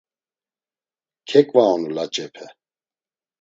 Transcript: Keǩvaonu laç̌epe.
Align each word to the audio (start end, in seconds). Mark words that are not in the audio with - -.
Keǩvaonu 1.29 1.89
laç̌epe. 1.95 2.45